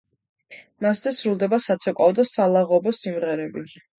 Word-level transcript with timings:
მასზე 0.85 1.11
სრულდება 1.17 1.59
საცეკვაო 1.67 2.15
და 2.21 2.27
სალაღობო 2.31 2.97
სიმღერები. 3.01 3.67